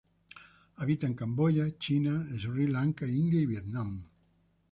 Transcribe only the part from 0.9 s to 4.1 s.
en Camboya, China, Sri Lanka, India y Vietnam.